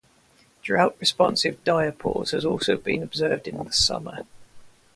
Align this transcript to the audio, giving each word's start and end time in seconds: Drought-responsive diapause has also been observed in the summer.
Drought-responsive 0.63 1.63
diapause 1.63 2.31
has 2.31 2.43
also 2.43 2.75
been 2.75 3.03
observed 3.03 3.47
in 3.47 3.63
the 3.63 3.71
summer. 3.71 4.25